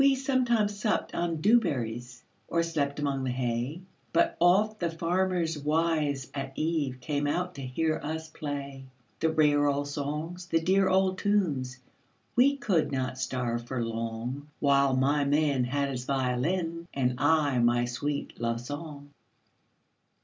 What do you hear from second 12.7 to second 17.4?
not starve for longWhile my man had his violin, And